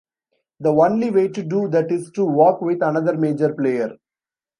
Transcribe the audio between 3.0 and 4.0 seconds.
major player.